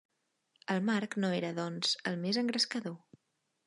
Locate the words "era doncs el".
1.41-2.21